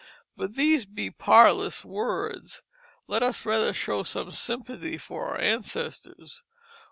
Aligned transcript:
But 0.35 0.55
these 0.55 0.85
be 0.87 1.11
parlous 1.11 1.85
words. 1.85 2.63
Let 3.07 3.21
us 3.21 3.45
rather 3.45 3.71
show 3.71 4.01
some 4.01 4.31
sympathy 4.31 4.97
for 4.97 5.27
our 5.27 5.37
ancestors. 5.39 6.41